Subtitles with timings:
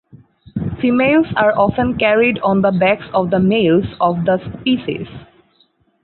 [0.81, 5.05] Females are often carried on the backs of the males of the species.